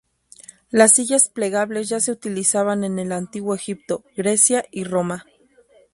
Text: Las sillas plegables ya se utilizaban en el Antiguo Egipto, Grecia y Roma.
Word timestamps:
Las 0.71 0.93
sillas 0.93 1.29
plegables 1.29 1.87
ya 1.89 1.99
se 1.99 2.11
utilizaban 2.11 2.83
en 2.83 2.97
el 2.97 3.11
Antiguo 3.11 3.53
Egipto, 3.53 4.03
Grecia 4.15 4.65
y 4.71 4.83
Roma. 4.83 5.27